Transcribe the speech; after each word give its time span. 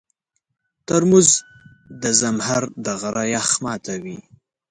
ترموز 0.87 1.29
د 2.01 2.03
زمهر 2.21 2.63
د 2.85 2.87
غره 3.01 3.23
یخ 3.35 3.47
ماتوي. 3.63 4.17